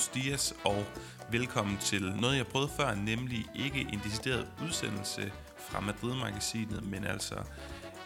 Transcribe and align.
Buenos 0.00 0.24
dias 0.24 0.54
og 0.64 0.84
velkommen 1.30 1.78
til 1.78 2.02
noget, 2.20 2.36
jeg 2.36 2.46
prøvede 2.46 2.70
før, 2.76 2.94
nemlig 2.94 3.46
ikke 3.54 3.80
en 3.92 4.00
decideret 4.04 4.46
udsendelse 4.64 5.32
fra 5.58 5.80
Madrid-magasinet, 5.80 6.82
men 6.90 7.04
altså 7.04 7.34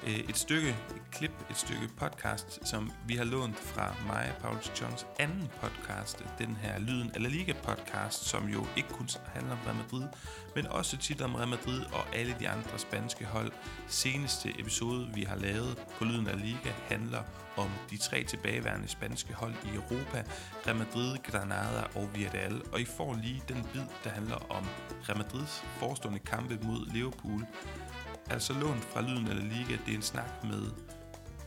Øh, 0.07 0.18
et 0.29 0.36
stykke 0.36 0.68
et 0.68 1.02
klip, 1.12 1.30
et 1.50 1.57
stykke 1.57 1.89
podcast, 1.96 2.68
som 2.68 2.93
vi 3.07 3.16
har 3.16 3.25
lånt 3.25 3.59
fra 3.59 3.95
mig 4.07 4.32
og 4.37 4.43
Paul 4.43 4.57
Johns 4.80 5.07
anden 5.19 5.48
podcast, 5.61 6.25
den 6.38 6.57
her 6.57 6.79
Lyden 6.79 7.11
eller 7.14 7.29
Liga 7.29 7.52
podcast, 7.62 8.25
som 8.25 8.48
jo 8.48 8.66
ikke 8.77 8.88
kun 8.88 9.09
handler 9.34 9.52
om 9.52 9.59
Real 9.66 9.77
Madrid, 9.77 10.09
men 10.55 10.66
også 10.66 10.96
tit 10.96 11.23
om 11.23 11.34
Real 11.34 11.48
Madrid 11.48 11.80
og 11.93 12.16
alle 12.16 12.37
de 12.41 12.48
andre 12.48 12.79
spanske 12.79 13.25
hold. 13.25 13.52
Seneste 13.87 14.60
episode, 14.60 15.10
vi 15.15 15.23
har 15.23 15.37
lavet 15.37 15.79
på 15.98 16.05
Lyden 16.05 16.27
af 16.27 16.41
Liga, 16.41 16.73
handler 16.88 17.23
om 17.57 17.71
de 17.91 17.96
tre 17.96 18.24
tilbageværende 18.24 18.88
spanske 18.88 19.34
hold 19.34 19.55
i 19.65 19.74
Europa, 19.74 20.24
Real 20.66 20.77
Madrid, 20.77 21.16
Granada 21.23 21.82
og 21.95 22.09
Villarreal, 22.15 22.62
og 22.73 22.80
I 22.80 22.84
får 22.84 23.15
lige 23.23 23.43
den 23.48 23.66
bid, 23.73 23.82
der 24.05 24.10
handler 24.10 24.52
om 24.52 24.66
Real 25.09 25.18
Madrids 25.18 25.65
forestående 25.79 26.18
kampe 26.18 26.59
mod 26.62 26.93
Liverpool, 26.93 27.46
altså 28.30 28.52
lånt 28.52 28.84
fra 28.84 29.01
Lyden 29.01 29.28
af 29.28 29.37
La 29.37 29.42
Liga. 29.42 29.77
Det 29.87 29.92
er 29.92 29.96
en 29.96 30.02
snak 30.02 30.45
med 30.45 30.70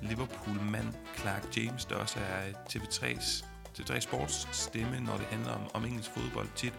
Liverpool-mand 0.02 0.94
Clark 1.18 1.58
James, 1.58 1.86
der 1.86 1.96
også 1.96 2.20
er 2.20 2.52
TV3's 2.70 3.46
TV3 3.80 4.00
Sports 4.00 4.48
stemme, 4.52 5.00
når 5.00 5.18
det 5.18 5.26
handler 5.26 5.52
om, 5.52 5.62
om 5.74 5.86
engelsk 5.86 6.12
fodbold 6.12 6.48
tit. 6.56 6.74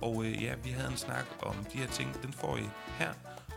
Og 0.00 0.24
øh, 0.24 0.42
ja, 0.42 0.54
vi 0.64 0.70
havde 0.70 0.90
en 0.90 0.96
snak 0.96 1.24
om 1.42 1.54
de 1.72 1.78
her 1.78 1.86
ting, 1.86 2.22
den 2.22 2.32
får 2.32 2.56
I 2.56 2.68
her. 2.98 3.12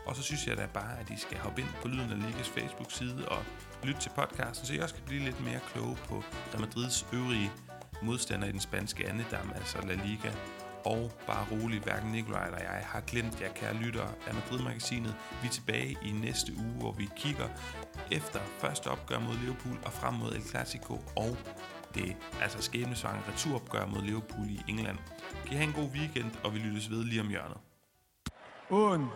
Og 0.06 0.16
så 0.16 0.22
synes 0.22 0.46
jeg 0.46 0.56
da 0.56 0.66
bare, 0.74 0.98
at 1.00 1.10
I 1.10 1.16
skal 1.16 1.38
hoppe 1.38 1.60
ind 1.60 1.68
på 1.82 1.88
Lyden 1.88 2.10
af 2.10 2.18
Ligas 2.26 2.48
Facebook-side 2.48 3.28
og 3.28 3.44
lytte 3.82 4.00
til 4.00 4.10
podcasten, 4.16 4.66
så 4.66 4.74
I 4.74 4.78
også 4.78 4.94
kan 4.94 5.04
blive 5.06 5.24
lidt 5.24 5.44
mere 5.44 5.60
kloge 5.72 5.96
på 6.08 6.22
Real 6.52 6.60
Madrids 6.60 7.06
øvrige 7.12 7.52
modstander 8.02 8.48
i 8.48 8.52
den 8.52 8.60
spanske 8.60 9.08
andedam, 9.08 9.52
altså 9.56 9.78
La 9.86 9.94
Liga. 9.94 10.32
Og 10.84 11.12
bare 11.26 11.46
rolig, 11.52 11.80
hverken 11.80 12.12
Nikolaj 12.12 12.46
eller 12.46 12.58
jeg 12.58 12.86
har 12.86 13.00
glemt 13.00 13.40
jer, 13.40 13.52
kære 13.52 13.74
lyttere 13.74 14.10
af 14.26 14.34
Madrid-magasinet. 14.34 15.14
Vi 15.42 15.46
er 15.46 15.52
tilbage 15.52 15.96
i 16.02 16.10
næste 16.12 16.52
uge, 16.56 16.74
hvor 16.78 16.92
vi 16.92 17.08
kigger 17.16 17.48
efter 18.10 18.40
første 18.58 18.86
opgør 18.88 19.18
mod 19.18 19.34
Liverpool 19.34 19.78
og 19.84 19.92
frem 19.92 20.14
mod 20.14 20.32
El 20.32 20.42
Clasico 20.42 20.94
og 21.16 21.36
det 21.94 22.16
altså 22.42 22.62
skæbnesvange 22.62 23.22
returopgør 23.28 23.86
mod 23.86 24.02
Liverpool 24.02 24.46
i 24.46 24.60
England. 24.68 24.98
Kan 25.44 25.52
I 25.52 25.56
have 25.56 25.68
en 25.68 25.72
god 25.72 25.88
weekend, 25.94 26.30
og 26.44 26.54
vi 26.54 26.58
lyttes 26.58 26.90
ved 26.90 27.04
lige 27.04 27.20
om 27.20 27.28
hjørnet. 27.28 27.56
Un, 28.70 29.08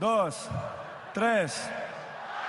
dos, 0.00 0.50
tres. 1.14 1.70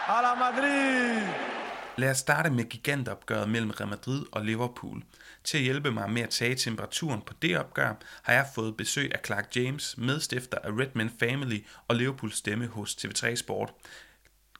A 0.08 0.22
la 0.22 0.36
Madrid! 0.36 1.57
Lad 1.98 2.10
os 2.10 2.18
starte 2.18 2.50
med 2.50 2.64
gigantopgøret 2.64 3.50
mellem 3.50 3.70
Real 3.70 3.90
Madrid 3.90 4.26
og 4.32 4.46
Liverpool. 4.46 5.04
Til 5.44 5.58
at 5.58 5.64
hjælpe 5.64 5.92
mig 5.92 6.10
med 6.10 6.22
at 6.22 6.30
tage 6.30 6.56
temperaturen 6.56 7.22
på 7.22 7.34
det 7.42 7.58
opgør, 7.58 7.94
har 8.22 8.34
jeg 8.34 8.46
fået 8.56 8.78
besøg 8.78 9.12
af 9.14 9.20
Clark 9.26 9.56
James, 9.56 9.98
medstifter 9.98 10.58
af 10.58 10.70
Redman 10.70 11.12
Family 11.20 11.60
og 11.88 11.96
Liverpools 11.96 12.38
stemme 12.38 12.68
hos 12.68 12.96
TV3 12.96 13.36
Sport. 13.36 13.74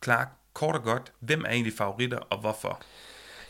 Clark, 0.04 0.28
kort 0.54 0.76
og 0.76 0.84
godt, 0.84 1.14
hvem 1.20 1.44
er 1.46 1.50
egentlig 1.50 1.74
favoritter 1.74 2.18
og 2.18 2.40
hvorfor? 2.40 2.82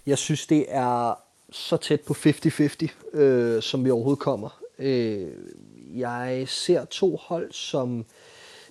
Jeg 0.06 0.18
synes, 0.18 0.48
det 0.48 0.66
er 0.68 1.14
så 1.52 1.78
tæt 1.78 2.02
på 2.02 2.14
50-50, 2.14 3.18
øh, 3.20 3.62
som 3.62 3.86
vi 3.86 3.90
overhovedet 3.90 4.20
kommer. 4.24 4.62
Øh, 4.80 5.28
jeg 5.96 6.44
ser 6.48 6.86
to 6.86 7.16
hold, 7.16 7.52
som 7.52 8.06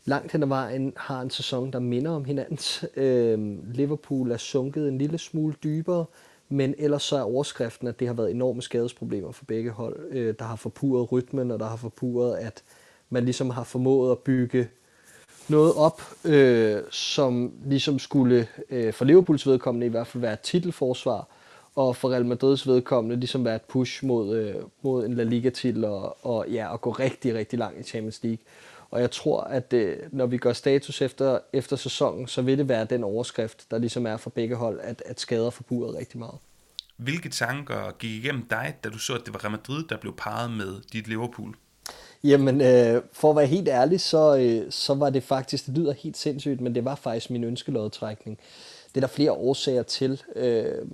langt 0.07 0.33
hen 0.33 0.43
ad 0.43 0.49
vejen 0.49 0.93
har 0.97 1.21
en 1.21 1.31
sæson, 1.31 1.71
der 1.73 1.79
minder 1.79 2.11
om 2.11 2.25
hinandens. 2.25 2.85
Øh, 2.97 3.39
Liverpool 3.75 4.31
er 4.31 4.37
sunket 4.37 4.89
en 4.89 4.98
lille 4.98 5.19
smule 5.19 5.55
dybere, 5.65 6.05
men 6.48 6.75
ellers 6.79 7.03
så 7.03 7.17
er 7.17 7.23
overskriften, 7.23 7.89
at 7.89 8.01
det 8.01 8.07
har 8.07 8.15
været 8.15 8.31
enorme 8.31 8.63
skadesproblemer 8.63 9.33
for 9.33 9.45
begge 9.45 9.70
hold. 9.70 9.97
Øh, 10.11 10.35
der 10.39 10.45
har 10.45 10.57
forpurret 10.57 11.13
rytmen, 11.13 11.51
og 11.51 11.58
der 11.58 11.67
har 11.67 11.77
forpurret, 11.77 12.36
at 12.36 12.63
man 13.11 13.25
ligesom 13.25 13.51
har 13.51 13.64
formået 13.64 14.11
at 14.11 14.19
bygge 14.19 14.69
noget 15.48 15.75
op, 15.75 16.03
øh, 16.25 16.83
som 16.91 17.53
ligesom 17.64 17.98
skulle 17.98 18.48
øh, 18.70 18.92
for 18.92 19.05
Liverpools 19.05 19.47
vedkommende 19.47 19.86
i 19.86 19.91
hvert 19.91 20.07
fald 20.07 20.20
være 20.20 20.33
et 20.33 20.41
titelforsvar, 20.41 21.29
og 21.75 21.97
for 21.97 22.11
Real 22.11 22.27
Madrids 22.27 22.67
vedkommende 22.67 23.17
ligesom 23.17 23.45
være 23.45 23.57
et 23.57 23.63
push 23.63 24.05
mod, 24.05 24.36
øh, 24.36 24.55
mod 24.83 25.07
en 25.07 25.14
La 25.14 25.23
Liga-titel 25.23 25.85
og, 25.85 26.17
og, 26.27 26.48
ja, 26.48 26.73
og 26.73 26.80
gå 26.80 26.91
rigtig, 26.91 27.35
rigtig 27.35 27.59
langt 27.59 27.80
i 27.80 27.83
Champions 27.83 28.23
League. 28.23 28.39
Og 28.91 29.01
jeg 29.01 29.11
tror, 29.11 29.41
at 29.41 29.73
øh, 29.73 29.97
når 30.13 30.27
vi 30.27 30.39
gør 30.39 30.52
status 30.52 31.02
efter, 31.02 31.39
efter 31.52 31.77
sæsonen, 31.77 32.27
så 32.27 32.42
vil 32.42 32.58
det 32.58 32.69
være 32.69 32.85
den 32.85 33.05
overskrift, 33.05 33.70
der 33.70 33.79
ligesom 33.79 34.07
er 34.07 34.17
for 34.17 34.30
begge 34.30 34.57
hold, 34.57 34.80
at, 34.83 35.02
at 35.07 35.20
skader 35.20 35.51
forbruget 35.51 35.95
rigtig 35.95 36.19
meget. 36.19 36.39
Hvilke 36.97 37.29
tanker 37.29 37.97
gik 37.98 38.24
igennem 38.24 38.47
dig, 38.51 38.77
da 38.85 38.89
du 38.89 38.98
så, 38.98 39.14
at 39.14 39.20
det 39.24 39.35
var 39.35 39.45
Real 39.45 39.51
Madrid, 39.51 39.85
der 39.89 39.97
blev 39.97 40.14
parret 40.17 40.51
med 40.51 40.80
dit 40.92 41.08
Liverpool? 41.08 41.55
Jamen, 42.24 42.61
øh, 42.61 43.02
for 43.13 43.30
at 43.30 43.36
være 43.36 43.47
helt 43.47 43.69
ærlig, 43.69 44.01
så, 44.01 44.36
øh, 44.36 44.73
så 44.73 44.95
var 44.95 45.11
det 45.11 45.23
faktisk, 45.23 45.67
det 45.67 45.79
lyder 45.79 45.92
helt 45.92 46.17
sindssygt, 46.17 46.61
men 46.61 46.74
det 46.74 46.85
var 46.85 46.95
faktisk 46.95 47.30
min 47.30 47.45
ønskelodtrækning. 47.45 48.39
Det 48.89 48.97
er 48.97 49.01
der 49.01 49.14
flere 49.14 49.33
årsager 49.33 49.83
til. 49.83 50.23
Øh, 50.36 50.85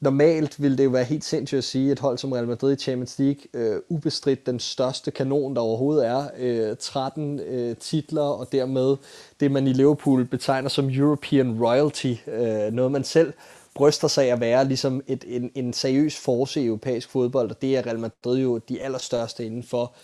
normalt 0.00 0.62
ville 0.62 0.78
det 0.78 0.84
jo 0.84 0.90
være 0.90 1.04
helt 1.04 1.24
sindssygt 1.24 1.58
at 1.58 1.64
sige, 1.64 1.86
at 1.86 1.92
et 1.92 1.98
hold 1.98 2.18
som 2.18 2.32
Real 2.32 2.46
Madrid 2.46 2.72
i 2.72 2.76
Champions 2.76 3.18
League, 3.18 3.42
øh, 3.54 3.80
ubestridt 3.88 4.46
den 4.46 4.60
største 4.60 5.10
kanon, 5.10 5.56
der 5.56 5.62
overhovedet 5.62 6.06
er, 6.06 6.28
øh, 6.38 6.76
13 6.76 7.40
øh, 7.40 7.76
titler, 7.76 8.22
og 8.22 8.52
dermed 8.52 8.96
det, 9.40 9.50
man 9.50 9.66
i 9.66 9.72
Liverpool 9.72 10.24
betegner 10.24 10.68
som 10.68 10.90
European 10.90 11.64
Royalty, 11.64 12.14
øh, 12.26 12.72
noget 12.72 12.92
man 12.92 13.04
selv 13.04 13.32
bryster 13.74 14.08
sig 14.08 14.32
at 14.32 14.40
være 14.40 14.64
ligesom 14.64 15.02
et, 15.06 15.24
en, 15.26 15.50
en 15.54 15.72
seriøs 15.72 16.16
force 16.16 16.62
i 16.62 16.66
europæisk 16.66 17.10
fodbold, 17.10 17.50
og 17.50 17.62
det 17.62 17.76
er 17.76 17.86
Real 17.86 17.98
Madrid 17.98 18.38
jo 18.38 18.58
de 18.58 18.82
allerstørste 18.82 19.46
indenfor. 19.46 19.94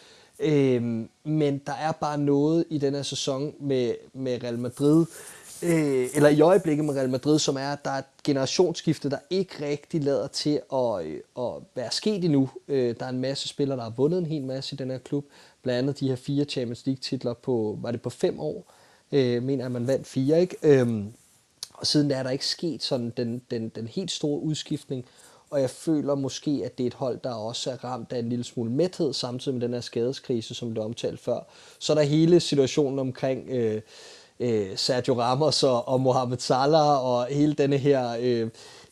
Øh, 0.41 0.83
men 1.25 1.61
der 1.67 1.73
er 1.73 1.93
bare 1.93 2.19
noget 2.19 2.65
i 2.71 2.79
den 2.79 2.95
her 2.95 3.03
sæson 3.03 3.55
med, 3.61 3.95
med 4.15 4.43
Real 4.43 4.59
Madrid, 4.59 5.00
øh, 5.00 5.40
Øh, 5.62 6.09
eller 6.15 6.28
i 6.28 6.41
øjeblikket 6.41 6.84
med 6.84 6.94
Real 6.94 7.10
Madrid, 7.10 7.38
som 7.38 7.56
er, 7.56 7.72
at 7.72 7.84
der 7.84 7.91
er 7.91 7.98
et 7.98 8.04
generationsskifte, 8.25 9.10
der 9.10 9.19
ikke 9.31 9.66
rigtig 9.66 10.04
lader 10.04 10.26
til 10.26 10.60
at, 10.72 11.04
øh, 11.06 11.21
at 11.38 11.53
være 11.75 11.91
sket 11.91 12.25
endnu. 12.25 12.50
Øh, 12.69 12.94
der 13.00 13.06
er 13.06 13.10
en 13.10 13.21
masse 13.21 13.48
spillere, 13.48 13.78
der 13.78 13.82
har 13.82 13.94
vundet 13.97 14.19
en 14.19 14.26
hel 14.26 14.44
masse 14.44 14.75
i 14.75 14.76
den 14.76 14.91
her 14.91 14.99
klub. 14.99 15.25
Blandt 15.62 15.78
andet 15.78 16.00
de 16.00 16.09
her 16.09 16.16
fire 16.16 16.44
Champions 16.44 16.87
League-titler 16.87 17.34
på, 17.34 17.78
var 17.82 17.91
det 17.91 18.03
på 18.03 18.10
fem 18.10 18.41
år? 18.41 18.72
Øh, 19.12 19.43
mener 19.43 19.65
at 19.65 19.72
man 19.72 19.87
vandt 19.87 20.06
fire, 20.06 20.41
ikke? 20.41 20.56
Øh, 20.62 21.04
og 21.75 21.87
siden 21.87 22.10
der 22.10 22.16
er 22.16 22.22
der 22.22 22.31
ikke 22.31 22.47
sket 22.47 22.82
sådan 22.82 23.12
den, 23.16 23.43
den, 23.50 23.69
den 23.69 23.87
helt 23.87 24.10
store 24.10 24.41
udskiftning, 24.41 25.06
og 25.50 25.60
jeg 25.60 25.70
føler 25.70 26.15
måske, 26.15 26.62
at 26.65 26.78
det 26.78 26.84
er 26.84 26.87
et 26.87 26.94
hold, 26.94 27.19
der 27.25 27.34
også 27.34 27.70
er 27.70 27.84
ramt 27.84 28.12
af 28.12 28.19
en 28.19 28.28
lille 28.28 28.44
smule 28.44 28.70
mæthed, 28.70 29.12
samtidig 29.12 29.59
med 29.59 29.62
den 29.62 29.75
her 29.75 29.81
skadeskrise, 29.81 30.54
som 30.54 30.70
blev 30.70 30.84
omtalt 30.84 31.20
før. 31.20 31.41
Så 31.78 31.93
er 31.93 31.94
der 31.94 32.03
hele 32.03 32.41
situationen 32.41 32.99
omkring 32.99 33.49
øh, 33.50 33.82
øh, 34.41 34.77
Sergio 34.77 35.21
Ramos 35.21 35.62
og, 35.62 35.89
og 35.89 36.01
Mohamed 36.01 36.39
Salah, 36.39 37.05
og 37.05 37.27
hele 37.27 37.53
denne 37.53 37.78
her, 37.78 38.17
øh, 38.21 38.49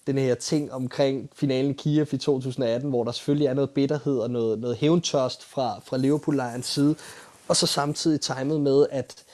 denne 0.07 0.21
her 0.21 0.35
ting 0.35 0.73
omkring 0.73 1.31
finalen 1.35 1.71
i 1.71 1.75
Kiev 1.75 2.07
i 2.13 2.17
2018, 2.17 2.91
hvor 2.91 3.05
der 3.05 3.13
selvfølgelig 3.13 3.47
er 3.47 3.55
noget 3.55 3.71
bitterhed 3.71 4.19
og 4.19 4.31
noget, 4.31 4.59
noget 4.59 4.77
hævntørst 4.77 5.45
fra, 5.45 5.81
fra 5.85 5.97
Liverpool-lejrens 5.97 6.67
side, 6.67 6.95
og 7.49 7.57
så 7.57 7.67
samtidig 7.67 8.21
timet 8.21 8.61
med, 8.61 8.87
at 8.91 9.25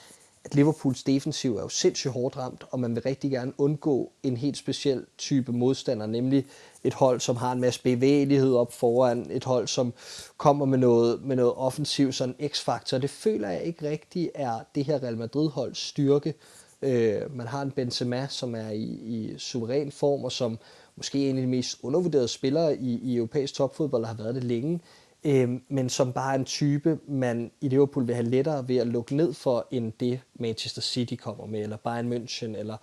at 0.45 0.55
Liverpools 0.55 1.03
defensiv 1.03 1.57
er 1.57 1.61
jo 1.61 1.69
sindssygt 1.69 2.13
hårdt 2.13 2.37
ramt, 2.37 2.63
og 2.71 2.79
man 2.79 2.95
vil 2.95 3.03
rigtig 3.03 3.31
gerne 3.31 3.53
undgå 3.57 4.11
en 4.23 4.37
helt 4.37 4.57
speciel 4.57 5.05
type 5.17 5.51
modstander, 5.51 6.05
nemlig 6.05 6.45
et 6.85 6.93
hold, 6.93 7.19
som 7.19 7.35
har 7.35 7.51
en 7.51 7.61
masse 7.61 7.83
bevægelighed 7.83 8.55
op 8.55 8.73
foran, 8.73 9.27
et 9.31 9.43
hold, 9.43 9.67
som 9.67 9.93
kommer 10.37 10.65
med 10.65 10.77
noget, 10.77 11.23
med 11.23 11.35
noget 11.35 11.53
offensiv, 11.53 12.11
sådan 12.11 12.35
x-faktor. 12.47 12.97
Det 12.97 13.09
føler 13.09 13.49
jeg 13.49 13.63
ikke 13.63 13.89
rigtigt 13.89 14.31
er 14.35 14.59
det 14.75 14.85
her 14.85 15.03
Real 15.03 15.17
Madrid-holds 15.17 15.77
styrke. 15.77 16.33
Øh, 16.81 17.35
man 17.35 17.47
har 17.47 17.61
en 17.61 17.71
Benzema, 17.71 18.27
som 18.29 18.55
er 18.55 18.69
i, 18.69 18.83
i 18.83 19.33
suveræn 19.37 19.91
form, 19.91 20.23
og 20.23 20.31
som 20.31 20.57
måske 20.95 21.25
er 21.25 21.29
en 21.29 21.37
af 21.37 21.41
de 21.41 21.47
mest 21.47 21.77
undervurderede 21.83 22.27
spillere 22.27 22.77
i, 22.77 22.99
i 23.03 23.15
europæisk 23.15 23.53
topfodbold, 23.53 24.01
der 24.01 24.07
har 24.07 24.23
været 24.23 24.35
det 24.35 24.43
længe 24.43 24.79
øh, 25.25 25.49
men 25.69 25.89
som 25.89 26.13
bare 26.13 26.33
er 26.33 26.39
en 26.39 26.45
type, 26.45 26.99
man 27.07 27.51
i 27.61 27.69
Liverpool 27.69 28.07
vil 28.07 28.15
have 28.15 28.29
lettere 28.29 28.67
ved 28.67 28.77
at 28.77 28.87
lukke 28.87 29.15
ned 29.15 29.33
for, 29.33 29.67
end 29.71 29.93
det 29.99 30.19
Manchester 30.39 30.81
City 30.81 31.15
kommer 31.15 31.45
med, 31.45 31.61
eller 31.61 31.77
Bayern 31.77 32.13
München, 32.13 32.57
eller 32.57 32.77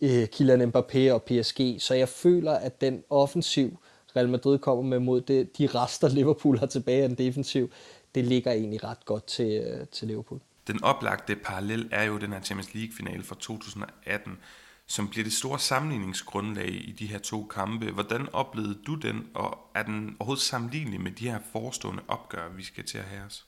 øh, 0.00 0.26
Kylian 0.26 0.62
Mbappé 0.62 1.12
og 1.12 1.22
PSG. 1.22 1.76
Så 1.78 1.94
jeg 1.94 2.08
føler, 2.08 2.52
at 2.52 2.80
den 2.80 3.02
offensiv, 3.10 3.78
Real 4.16 4.28
Madrid 4.28 4.58
kommer 4.58 4.82
med 4.82 4.98
mod 4.98 5.20
det, 5.20 5.58
de 5.58 5.66
rester, 5.66 6.08
Liverpool 6.08 6.58
har 6.58 6.66
tilbage 6.66 7.02
af 7.02 7.08
den 7.08 7.18
defensiv, 7.18 7.70
det 8.14 8.24
ligger 8.24 8.52
egentlig 8.52 8.84
ret 8.84 9.04
godt 9.04 9.26
til, 9.26 9.64
øh, 9.66 9.86
til 9.86 10.08
Liverpool. 10.08 10.40
Den 10.66 10.84
oplagte 10.84 11.36
parallel 11.36 11.88
er 11.92 12.02
jo 12.02 12.18
den 12.18 12.32
her 12.32 12.40
Champions 12.40 12.74
League-finale 12.74 13.22
fra 13.22 13.36
2018, 13.40 14.38
som 14.86 15.08
bliver 15.08 15.24
det 15.24 15.32
store 15.32 15.58
sammenligningsgrundlag 15.58 16.68
i 16.68 16.94
de 16.98 17.06
her 17.06 17.18
to 17.18 17.44
kampe. 17.44 17.90
Hvordan 17.90 18.28
oplevede 18.32 18.78
du 18.86 18.94
den, 18.94 19.26
og 19.34 19.58
er 19.74 19.82
den 19.82 20.16
overhovedet 20.18 20.44
sammenlignelig 20.44 21.00
med 21.00 21.10
de 21.10 21.30
her 21.30 21.38
forestående 21.52 22.02
opgør, 22.08 22.48
vi 22.56 22.64
skal 22.64 22.84
til 22.84 22.98
at 22.98 23.04
have 23.04 23.22
os? 23.26 23.46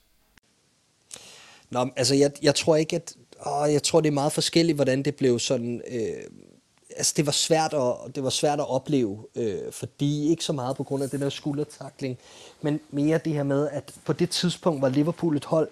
Nå, 1.71 1.91
altså 1.97 2.15
jeg, 2.15 2.33
jeg 2.43 2.55
tror 2.55 2.77
ikke, 2.77 2.97
at 2.97 3.17
åh, 3.47 3.73
jeg 3.73 3.83
tror, 3.83 4.01
det 4.01 4.09
er 4.09 4.13
meget 4.13 4.33
forskelligt, 4.33 4.77
hvordan 4.77 5.03
det 5.03 5.17
blev 5.17 5.39
sådan... 5.39 5.83
Øh, 5.91 6.31
altså 6.97 7.15
det 7.17 7.27
var 7.27 7.33
svært 7.33 7.75
at, 7.75 8.15
det 8.15 8.23
var 8.23 8.31
svært 8.31 8.61
at 8.61 8.71
opleve, 8.71 9.27
øh, 9.35 9.73
fordi 9.73 10.29
ikke 10.31 10.45
så 10.45 10.53
meget 10.53 10.77
på 10.77 10.85
grund 10.85 11.03
af 11.03 11.11
den 11.11 11.21
der 11.21 11.29
skuldertakling, 11.29 12.19
men 12.63 12.81
mere 12.91 13.19
det 13.19 13.33
her 13.33 13.43
med, 13.43 13.69
at 13.73 13.95
på 14.05 14.13
det 14.13 14.31
tidspunkt 14.31 14.83
var 14.83 14.89
Liverpool 14.89 15.37
et 15.37 15.45
hold, 15.45 15.69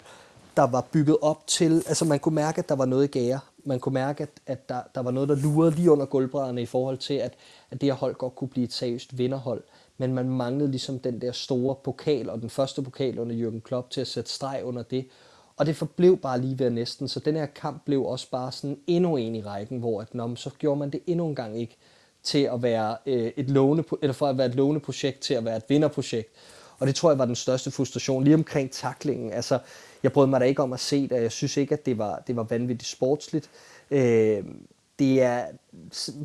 der 0.56 0.62
var 0.66 0.80
bygget 0.92 1.16
op 1.22 1.46
til, 1.46 1.82
altså 1.86 2.04
man 2.04 2.18
kunne 2.18 2.34
mærke, 2.34 2.58
at 2.58 2.68
der 2.68 2.74
var 2.74 2.84
noget 2.84 3.04
i 3.04 3.06
gære. 3.06 3.40
Man 3.64 3.80
kunne 3.80 3.92
mærke, 3.92 4.22
at, 4.22 4.30
at 4.46 4.68
der, 4.68 4.80
der 4.94 5.02
var 5.02 5.10
noget, 5.10 5.28
der 5.28 5.34
lurede 5.36 5.70
lige 5.70 5.90
under 5.90 6.06
gulvbrædderne 6.06 6.62
i 6.62 6.66
forhold 6.66 6.98
til, 6.98 7.14
at, 7.14 7.34
at 7.70 7.80
det 7.80 7.88
her 7.88 7.94
hold 7.94 8.14
godt 8.14 8.34
kunne 8.34 8.48
blive 8.48 8.64
et 8.64 8.72
seriøst 8.72 9.18
vinderhold. 9.18 9.62
Men 9.98 10.14
man 10.14 10.28
manglede 10.28 10.70
ligesom 10.70 10.98
den 10.98 11.20
der 11.20 11.32
store 11.32 11.74
pokal, 11.84 12.30
og 12.30 12.40
den 12.40 12.50
første 12.50 12.82
pokal 12.82 13.18
under 13.18 13.50
Jürgen 13.50 13.60
Klopp 13.60 13.90
til 13.90 14.00
at 14.00 14.06
sætte 14.06 14.30
streg 14.30 14.60
under 14.64 14.82
det. 14.82 15.06
Og 15.56 15.66
det 15.66 15.76
forblev 15.76 16.16
bare 16.16 16.40
lige 16.40 16.58
ved 16.58 16.70
næsten, 16.70 17.08
så 17.08 17.20
den 17.20 17.36
her 17.36 17.46
kamp 17.46 17.84
blev 17.84 18.04
også 18.04 18.30
bare 18.30 18.52
sådan 18.52 18.78
endnu 18.86 19.16
en 19.16 19.34
i 19.34 19.42
rækken, 19.42 19.78
hvor 19.78 20.00
at, 20.00 20.14
når, 20.14 20.34
så 20.34 20.50
gjorde 20.58 20.78
man 20.78 20.90
det 20.90 21.00
endnu 21.06 21.28
en 21.28 21.34
gang 21.34 21.60
ikke 21.60 21.76
til 22.22 22.38
at 22.52 22.62
være 22.62 22.96
øh, 23.06 23.32
et 23.36 23.50
låne, 23.50 23.84
eller 24.02 24.14
for 24.14 24.26
at 24.26 24.38
være 24.38 24.46
et 24.46 24.54
låneprojekt 24.54 25.20
til 25.20 25.34
at 25.34 25.44
være 25.44 25.56
et 25.56 25.64
vinderprojekt. 25.68 26.28
Og 26.78 26.86
det 26.86 26.94
tror 26.94 27.10
jeg 27.10 27.18
var 27.18 27.24
den 27.24 27.34
største 27.34 27.70
frustration 27.70 28.24
lige 28.24 28.34
omkring 28.34 28.70
taklingen. 28.70 29.32
Altså, 29.32 29.58
jeg 30.06 30.12
brød 30.12 30.26
mig 30.26 30.40
da 30.40 30.44
ikke 30.44 30.62
om 30.62 30.72
at 30.72 30.80
se 30.80 31.08
det, 31.08 31.22
jeg 31.22 31.32
synes 31.32 31.56
ikke, 31.56 31.72
at 31.72 31.86
det 31.86 31.98
var, 31.98 32.22
det 32.26 32.36
var 32.36 32.42
vanvittigt 32.42 32.90
sportsligt. 32.90 33.50
Øh, 33.90 34.44
det 34.98 35.22
er, 35.22 35.44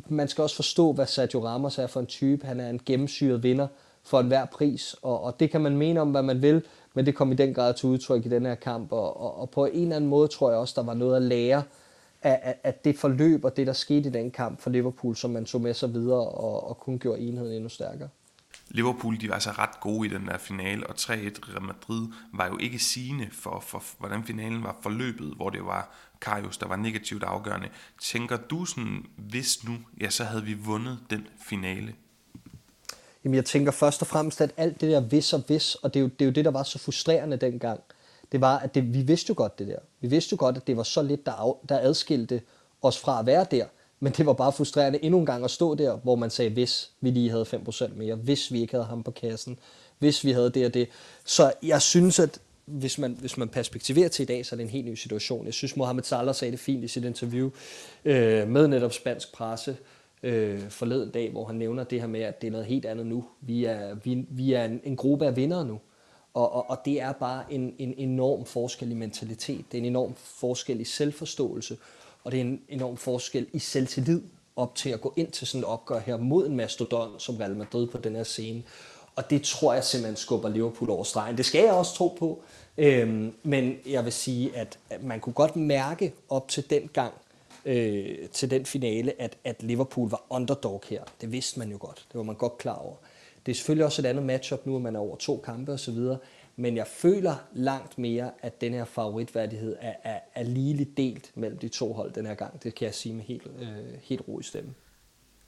man 0.08 0.28
skal 0.28 0.42
også 0.42 0.56
forstå, 0.56 0.92
hvad 0.92 1.06
Sergio 1.06 1.46
Ramos 1.46 1.78
er 1.78 1.86
for 1.86 2.00
en 2.00 2.06
type. 2.06 2.46
Han 2.46 2.60
er 2.60 2.70
en 2.70 2.80
gennemsyret 2.86 3.42
vinder 3.42 3.66
for 4.02 4.20
enhver 4.20 4.44
pris, 4.44 4.96
og, 5.02 5.22
og 5.22 5.40
det 5.40 5.50
kan 5.50 5.60
man 5.60 5.76
mene 5.76 6.00
om, 6.00 6.10
hvad 6.10 6.22
man 6.22 6.42
vil, 6.42 6.62
men 6.94 7.06
det 7.06 7.14
kom 7.14 7.32
i 7.32 7.34
den 7.34 7.54
grad 7.54 7.74
til 7.74 7.88
udtryk 7.88 8.26
i 8.26 8.28
den 8.28 8.46
her 8.46 8.54
kamp, 8.54 8.92
og, 8.92 9.20
og, 9.20 9.40
og 9.40 9.50
på 9.50 9.66
en 9.66 9.82
eller 9.82 9.96
anden 9.96 10.10
måde 10.10 10.28
tror 10.28 10.50
jeg 10.50 10.58
også, 10.58 10.74
der 10.76 10.86
var 10.86 10.94
noget 10.94 11.16
at 11.16 11.22
lære 11.22 11.62
af, 12.22 12.40
af, 12.42 12.56
af 12.64 12.74
det 12.74 12.98
forløb 12.98 13.44
og 13.44 13.56
det, 13.56 13.66
der 13.66 13.72
skete 13.72 14.08
i 14.08 14.12
den 14.12 14.30
kamp 14.30 14.60
for 14.60 14.70
Liverpool, 14.70 15.16
som 15.16 15.30
man 15.30 15.44
tog 15.44 15.60
med 15.60 15.74
sig 15.74 15.94
videre 15.94 16.28
og, 16.28 16.68
og 16.68 16.78
kun 16.78 16.98
gjorde 16.98 17.20
enheden 17.20 17.52
endnu 17.52 17.68
stærkere. 17.68 18.08
Liverpool 18.74 19.20
de 19.20 19.28
var 19.28 19.38
så 19.38 19.50
ret 19.50 19.80
gode 19.80 20.08
i 20.08 20.10
den 20.10 20.26
der 20.26 20.38
finale, 20.38 20.86
og 20.86 20.94
3-1 20.98 21.10
Real 21.10 21.62
Madrid 21.62 22.08
var 22.32 22.46
jo 22.46 22.58
ikke 22.58 22.78
sigende 22.78 23.28
for, 23.32 23.60
for, 23.60 23.82
hvordan 23.98 24.24
finalen 24.24 24.62
var 24.62 24.76
forløbet, 24.82 25.32
hvor 25.36 25.50
det 25.50 25.64
var 25.64 25.94
Karius, 26.20 26.58
der 26.58 26.66
var 26.66 26.76
negativt 26.76 27.22
afgørende. 27.22 27.68
Tænker 28.00 28.36
du 28.36 28.64
sådan, 28.64 29.04
hvis 29.16 29.64
nu, 29.64 29.78
ja, 30.00 30.10
så 30.10 30.24
havde 30.24 30.44
vi 30.44 30.54
vundet 30.54 30.98
den 31.10 31.26
finale? 31.48 31.94
Jamen 33.24 33.34
jeg 33.34 33.44
tænker 33.44 33.72
først 33.72 34.02
og 34.02 34.08
fremmest, 34.08 34.40
at 34.40 34.52
alt 34.56 34.80
det 34.80 34.90
der 34.90 35.00
vis 35.00 35.32
og 35.32 35.44
vis, 35.48 35.74
og 35.74 35.94
det 35.94 36.00
er 36.00 36.04
jo 36.04 36.08
det, 36.08 36.20
er 36.20 36.24
jo 36.24 36.32
det 36.32 36.44
der 36.44 36.50
var 36.50 36.62
så 36.62 36.78
frustrerende 36.78 37.36
dengang, 37.36 37.80
det 38.32 38.40
var, 38.40 38.58
at 38.58 38.74
det, 38.74 38.94
vi 38.94 39.02
vidste 39.02 39.30
jo 39.30 39.34
godt 39.36 39.58
det 39.58 39.66
der. 39.66 39.78
Vi 40.00 40.08
vidste 40.08 40.32
jo 40.32 40.36
godt, 40.40 40.56
at 40.56 40.66
det 40.66 40.76
var 40.76 40.82
så 40.82 41.02
lidt, 41.02 41.26
der, 41.26 41.32
af, 41.32 41.54
der 41.68 41.78
adskilte 41.78 42.42
os 42.82 42.98
fra 42.98 43.20
at 43.20 43.26
være 43.26 43.46
der. 43.50 43.66
Men 44.02 44.12
det 44.12 44.26
var 44.26 44.32
bare 44.32 44.52
frustrerende 44.52 45.04
endnu 45.04 45.18
en 45.18 45.26
gang 45.26 45.44
at 45.44 45.50
stå 45.50 45.74
der, 45.74 45.96
hvor 45.96 46.16
man 46.16 46.30
sagde, 46.30 46.50
hvis 46.50 46.90
vi 47.00 47.10
lige 47.10 47.30
havde 47.30 47.46
5% 47.68 47.94
mere, 47.94 48.14
hvis 48.14 48.52
vi 48.52 48.60
ikke 48.60 48.74
havde 48.74 48.86
ham 48.86 49.02
på 49.02 49.10
kassen, 49.10 49.58
hvis 49.98 50.24
vi 50.24 50.32
havde 50.32 50.50
det 50.50 50.66
og 50.66 50.74
det. 50.74 50.88
Så 51.24 51.52
jeg 51.62 51.82
synes, 51.82 52.18
at 52.18 52.40
hvis 52.64 52.98
man, 52.98 53.16
hvis 53.20 53.36
man 53.36 53.48
perspektiverer 53.48 54.08
til 54.08 54.22
i 54.22 54.26
dag, 54.26 54.46
så 54.46 54.54
er 54.54 54.56
det 54.56 54.64
en 54.64 54.70
helt 54.70 54.86
ny 54.86 54.94
situation. 54.94 55.46
Jeg 55.46 55.54
synes, 55.54 55.76
Mohamed 55.76 56.02
Salah 56.02 56.34
sagde 56.34 56.52
det 56.52 56.60
fint 56.60 56.84
i 56.84 56.88
sit 56.88 57.04
interview 57.04 57.50
øh, 58.04 58.48
med 58.48 58.68
netop 58.68 58.92
spansk 58.92 59.32
presse 59.32 59.76
øh, 60.22 60.68
forleden 60.68 61.10
dag, 61.10 61.30
hvor 61.30 61.44
han 61.44 61.56
nævner 61.56 61.84
det 61.84 62.00
her 62.00 62.08
med, 62.08 62.20
at 62.20 62.40
det 62.40 62.46
er 62.46 62.52
noget 62.52 62.66
helt 62.66 62.86
andet 62.86 63.06
nu. 63.06 63.24
Vi 63.40 63.64
er, 63.64 63.94
vi, 63.94 64.26
vi 64.30 64.52
er 64.52 64.64
en, 64.64 64.80
en 64.84 64.96
gruppe 64.96 65.26
af 65.26 65.36
vindere 65.36 65.64
nu. 65.64 65.80
Og, 66.34 66.52
og, 66.52 66.70
og 66.70 66.78
det 66.84 67.00
er 67.00 67.12
bare 67.12 67.52
en, 67.52 67.74
en 67.78 67.94
enorm 67.96 68.44
forskel 68.44 68.90
i 68.90 68.94
mentalitet. 68.94 69.64
Det 69.72 69.78
er 69.78 69.82
en 69.82 69.88
enorm 69.88 70.14
forskel 70.16 70.80
i 70.80 70.84
selvforståelse. 70.84 71.76
Og 72.24 72.32
det 72.32 72.40
er 72.40 72.44
en 72.44 72.60
enorm 72.68 72.96
forskel 72.96 73.46
i 73.52 73.58
selvtillid 73.58 74.22
op 74.56 74.74
til 74.74 74.90
at 74.90 75.00
gå 75.00 75.12
ind 75.16 75.32
til 75.32 75.46
sådan 75.46 75.60
et 75.60 75.66
opgør 75.66 75.98
her 75.98 76.16
mod 76.16 76.46
en 76.46 76.56
mastodon 76.56 77.10
som 77.20 77.36
Real 77.36 77.56
Madrid 77.56 77.86
på 77.86 77.98
den 77.98 78.16
her 78.16 78.24
scene. 78.24 78.62
Og 79.16 79.30
det 79.30 79.42
tror 79.42 79.74
jeg 79.74 79.84
simpelthen 79.84 80.16
skubber 80.16 80.48
Liverpool 80.48 80.90
over 80.90 81.04
stregen. 81.04 81.36
Det 81.36 81.44
skal 81.44 81.64
jeg 81.64 81.72
også 81.72 81.94
tro 81.94 82.08
på. 82.18 82.42
Øhm, 82.78 83.34
men 83.42 83.76
jeg 83.86 84.04
vil 84.04 84.12
sige, 84.12 84.56
at, 84.56 84.78
at 84.90 85.02
man 85.02 85.20
kunne 85.20 85.32
godt 85.32 85.56
mærke 85.56 86.12
op 86.28 86.48
til 86.48 86.70
den 86.70 86.90
gang, 86.92 87.12
øh, 87.64 88.28
til 88.32 88.50
den 88.50 88.66
finale, 88.66 89.22
at, 89.22 89.36
at 89.44 89.62
Liverpool 89.62 90.10
var 90.10 90.22
underdog 90.30 90.82
her. 90.88 91.02
Det 91.20 91.32
vidste 91.32 91.58
man 91.58 91.70
jo 91.70 91.76
godt. 91.80 92.04
Det 92.12 92.18
var 92.18 92.22
man 92.22 92.34
godt 92.34 92.58
klar 92.58 92.76
over. 92.76 92.94
Det 93.46 93.52
er 93.52 93.56
selvfølgelig 93.56 93.84
også 93.84 94.02
et 94.02 94.06
andet 94.06 94.24
matchup 94.24 94.66
nu, 94.66 94.76
at 94.76 94.82
man 94.82 94.96
er 94.96 95.00
over 95.00 95.16
to 95.16 95.42
kampe 95.44 95.72
osv., 95.72 95.98
men 96.56 96.76
jeg 96.76 96.86
føler 96.86 97.36
langt 97.52 97.98
mere, 97.98 98.30
at 98.42 98.60
den 98.60 98.72
her 98.72 98.84
favoritværdighed 98.84 99.76
er, 99.80 99.94
er, 100.04 100.20
er 100.34 100.42
ligeligt 100.42 100.96
delt 100.96 101.32
mellem 101.34 101.58
de 101.58 101.68
to 101.68 101.92
hold 101.92 102.12
den 102.12 102.26
her 102.26 102.34
gang. 102.34 102.62
Det 102.62 102.74
kan 102.74 102.86
jeg 102.86 102.94
sige 102.94 103.14
med 103.14 103.24
helt, 103.24 103.46
øh, 103.60 103.98
helt 104.02 104.28
ro 104.28 104.40
i 104.40 104.42
stemmen. 104.42 104.74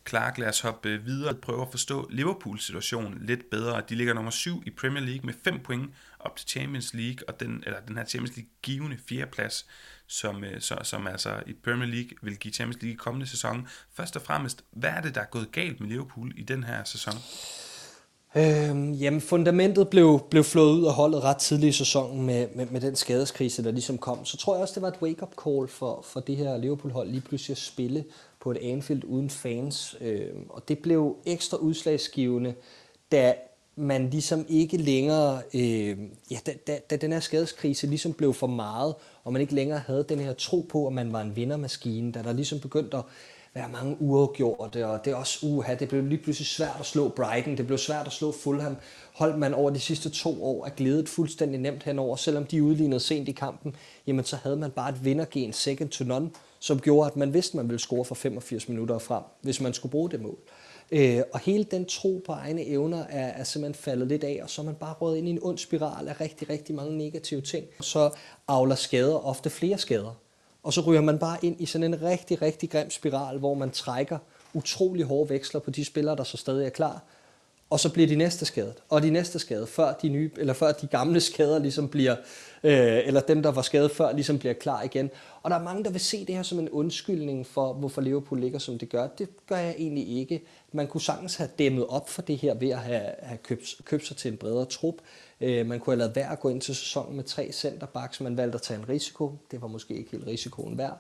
Clark, 0.09 0.39
lad 0.39 0.49
os 0.49 0.61
hoppe 0.61 0.89
øh, 0.89 1.07
videre 1.07 1.31
og 1.31 1.39
prøve 1.39 1.63
at 1.63 1.71
forstå 1.71 2.09
Liverpools 2.11 2.65
situation 2.65 3.19
lidt 3.21 3.51
bedre. 3.51 3.83
De 3.89 3.95
ligger 3.95 4.15
nummer 4.15 4.31
7 4.31 4.63
i 4.67 4.71
Premier 4.71 5.05
League 5.05 5.27
med 5.27 5.35
5 5.45 5.61
point 5.61 5.91
op 6.19 6.37
til 6.37 6.49
Champions 6.49 6.95
League, 6.95 7.29
og 7.29 7.41
den, 7.41 7.63
eller 7.67 7.81
den 7.81 7.97
her 7.97 8.05
Champions 8.05 8.37
League 8.37 8.51
givende 8.63 8.99
fjerdeplads, 9.09 9.67
som, 10.07 10.45
øh, 10.45 10.61
så, 10.61 10.79
som 10.83 11.07
altså 11.07 11.43
i 11.47 11.53
Premier 11.53 11.89
League 11.89 12.11
vil 12.23 12.37
give 12.37 12.55
Champions 12.55 12.83
League 12.83 12.95
i 12.95 12.97
kommende 12.97 13.27
sæson. 13.27 13.69
Først 13.93 14.17
og 14.17 14.23
fremmest, 14.23 14.65
hvad 14.71 14.91
er 14.91 15.01
det, 15.01 15.15
der 15.15 15.21
er 15.21 15.27
gået 15.31 15.53
galt 15.53 15.81
med 15.81 15.89
Liverpool 15.89 16.33
i 16.37 16.43
den 16.43 16.65
her 16.65 16.85
sæson? 16.85 17.15
Øhm, 18.37 18.93
jamen, 18.93 19.21
fundamentet 19.21 19.89
blev, 19.89 20.21
blev 20.31 20.45
flået 20.45 20.73
ud 20.73 20.87
af 20.87 20.93
holdet 20.93 21.25
ret 21.25 21.37
tidligt 21.37 21.75
i 21.75 21.79
sæsonen 21.79 22.27
med, 22.27 22.47
med, 22.55 22.67
med 22.67 22.81
den 22.81 22.97
skadeskrise, 22.97 23.65
der 23.65 23.71
ligesom 23.71 23.99
kom. 23.99 24.25
Så 24.25 24.37
tror 24.37 24.55
jeg 24.55 24.63
også, 24.63 24.75
det 24.75 24.83
var 24.83 24.89
et 24.89 25.03
wake-up 25.03 25.35
call 25.45 25.69
for, 25.69 26.01
for 26.05 26.21
det 26.21 26.37
her 26.37 26.57
Liverpool-hold 26.57 27.09
lige 27.09 27.21
pludselig 27.21 27.55
at 27.55 27.59
spille 27.59 28.05
på 28.41 28.51
et 28.51 28.59
Anfield 28.63 29.05
uden 29.05 29.31
fans. 29.31 29.97
Øhm, 30.01 30.47
og 30.49 30.69
det 30.69 30.79
blev 30.79 31.17
ekstra 31.27 31.57
udslagsgivende, 31.57 32.55
da 33.13 33.35
man 33.77 34.11
ligesom 34.11 34.47
ikke 34.49 34.77
længere, 34.77 35.43
øh, 35.55 35.99
ja, 36.31 36.39
da, 36.47 36.53
da, 36.67 36.79
da 36.91 36.97
den 36.97 37.13
her 37.13 37.21
skadeskrise 37.21 37.87
ligesom 37.87 38.13
blev 38.13 38.35
for 38.35 38.47
meget, 38.47 38.95
og 39.25 39.33
man 39.33 39.43
ikke 39.43 39.55
længere 39.55 39.79
havde 39.79 40.05
den 40.09 40.21
her 40.21 40.33
tro 40.33 40.67
på, 40.69 40.87
at 40.87 40.93
man 40.93 41.13
var 41.13 41.21
en 41.21 41.37
vindermaskine, 41.37 42.13
da 42.13 42.23
der 42.23 42.33
ligesom 42.33 42.61
begyndte 42.61 42.97
at 42.97 43.05
være 43.55 43.69
mange 43.69 43.97
uafgjorte, 44.01 44.87
og 44.87 45.05
det 45.05 45.11
er 45.11 45.17
også 45.17 45.47
uha, 45.47 45.75
det 45.75 45.89
blev 45.89 46.05
lige 46.05 46.23
pludselig 46.23 46.47
svært 46.47 46.77
at 46.81 46.87
slå 46.87 47.09
Brighton, 47.09 47.57
det 47.57 47.67
blev 47.67 47.79
svært 47.79 48.07
at 48.07 48.13
slå 48.13 48.33
Fulham. 48.33 48.77
Holdt 49.15 49.39
man 49.39 49.55
over 49.55 49.71
de 49.71 49.81
sidste 49.81 50.11
to 50.11 50.45
år 50.45 50.67
er 50.67 50.71
glædet 50.71 51.09
fuldstændig 51.09 51.61
nemt 51.61 51.83
henover, 51.83 52.17
selvom 52.17 52.47
de 52.47 52.63
udlignede 52.63 53.01
sent 53.01 53.29
i 53.29 53.33
kampen, 53.33 53.77
jamen 54.07 54.25
så 54.25 54.37
havde 54.37 54.57
man 54.57 54.71
bare 54.71 54.91
et 54.91 55.05
vindergen 55.05 55.53
second 55.53 55.89
to 55.89 56.05
none, 56.05 56.31
som 56.59 56.81
gjorde, 56.81 57.11
at 57.11 57.17
man 57.17 57.35
vidste, 57.35 57.51
at 57.51 57.55
man 57.55 57.69
ville 57.69 57.81
score 57.81 58.05
for 58.05 58.15
85 58.15 58.69
minutter 58.69 58.99
frem, 58.99 59.23
hvis 59.41 59.61
man 59.61 59.75
skulle 59.75 59.91
bruge 59.91 60.11
det 60.11 60.23
mål. 60.23 60.39
Øh, 60.93 61.23
og 61.33 61.41
hele 61.41 61.65
den 61.65 61.85
tro 61.85 62.23
på 62.27 62.33
egne 62.33 62.67
evner 62.67 63.05
er, 63.05 63.27
er 63.27 63.45
simpelthen 63.45 63.83
faldet 63.83 64.09
lidt 64.09 64.25
af, 64.25 64.41
og 64.43 64.51
så 64.51 64.63
er 64.63 64.67
man 64.67 64.75
bare 64.75 64.95
røget 64.95 65.19
ind 65.19 65.29
i 65.29 65.31
en 65.31 65.39
ond 65.43 65.59
spiral 65.59 66.09
af 66.09 66.21
rigtig, 66.21 66.51
rigtig 66.51 66.75
mange 66.75 66.99
negative 66.99 67.41
ting. 67.41 67.67
Så 67.81 68.11
avler 68.49 68.75
skader 68.75 69.27
ofte 69.27 69.51
flere 69.51 69.79
skader. 69.79 70.24
Og 70.65 70.73
så 70.73 70.81
ryger 70.81 71.01
man 71.01 71.19
bare 71.19 71.39
ind 71.43 71.61
i 71.61 71.67
sådan 71.67 71.95
en 71.95 72.03
rigtig, 72.03 72.43
rigtig 72.43 72.71
grim 72.71 72.91
spiral, 72.91 73.39
hvor 73.39 73.55
man 73.55 73.71
trækker 73.71 74.19
utrolig 74.55 75.05
hårde 75.05 75.31
veksler 75.31 75.61
på 75.61 75.71
de 75.71 75.85
spillere, 75.85 76.17
der 76.17 76.25
så 76.25 76.37
stadig 76.37 76.67
er 76.67 76.71
klar. 76.71 77.03
Og 77.71 77.81
så 77.81 77.93
bliver 77.93 78.09
de 78.09 78.17
næste 78.17 78.45
skadet, 78.45 78.75
og 78.89 79.03
de 79.03 79.11
næste 79.11 79.39
skadet, 79.39 79.69
før 79.69 79.93
de, 79.93 80.09
nye, 80.09 80.31
eller 80.37 80.53
før 80.53 80.73
de 80.73 80.87
gamle 80.87 81.21
skader 81.21 81.59
ligesom 81.59 81.89
bliver, 81.89 82.17
øh, 82.65 83.07
eller 83.07 83.21
dem, 83.21 83.43
der 83.43 83.51
var 83.51 83.63
skadet 83.63 83.91
før, 83.91 84.13
ligesom 84.13 84.39
bliver 84.39 84.53
klar 84.53 84.83
igen. 84.83 85.11
Og 85.43 85.51
der 85.51 85.57
er 85.57 85.63
mange, 85.63 85.85
der 85.85 85.91
vil 85.91 86.01
se 86.01 86.25
det 86.25 86.35
her 86.35 86.43
som 86.43 86.59
en 86.59 86.69
undskyldning 86.69 87.47
for, 87.47 87.73
hvorfor 87.73 88.01
Liverpool 88.01 88.41
ligger, 88.41 88.59
som 88.59 88.79
det 88.79 88.89
gør. 88.89 89.07
Det 89.07 89.29
gør 89.47 89.57
jeg 89.57 89.75
egentlig 89.79 90.19
ikke. 90.19 90.43
Man 90.73 90.87
kunne 90.87 91.01
sagtens 91.01 91.37
have 91.37 91.51
dæmmet 91.59 91.87
op 91.87 92.09
for 92.09 92.23
det 92.23 92.37
her 92.37 92.55
ved 92.55 92.71
at 92.71 92.79
have, 92.79 93.11
have 93.23 93.39
købt, 93.39 93.75
købt 93.85 94.07
sig 94.07 94.17
til 94.17 94.31
en 94.31 94.37
bredere 94.37 94.65
trup. 94.65 94.95
Øh, 95.41 95.67
man 95.67 95.81
kunne 95.81 95.93
have 95.93 95.99
lavet 95.99 96.17
værd 96.17 96.33
at 96.33 96.41
gå 96.41 96.49
ind 96.49 96.61
til 96.61 96.75
sæsonen 96.75 97.17
med 97.17 97.25
tre 97.25 97.53
centerbacks. 97.53 98.21
Man 98.21 98.37
valgte 98.37 98.57
at 98.57 98.63
tage 98.63 98.81
en 98.81 98.89
risiko. 98.89 99.33
Det 99.51 99.63
var 99.63 99.69
måske 99.69 99.95
ikke 99.95 100.11
helt 100.11 100.27
risikoen 100.27 100.79
værd. 100.79 100.99